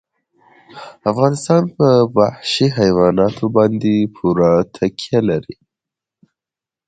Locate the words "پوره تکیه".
4.15-5.19